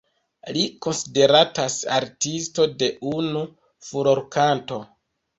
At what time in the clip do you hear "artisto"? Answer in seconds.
1.97-2.65